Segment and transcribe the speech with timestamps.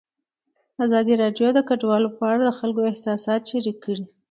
[0.85, 4.05] ازادي راډیو د کډوال په اړه د خلکو احساسات شریک کړي.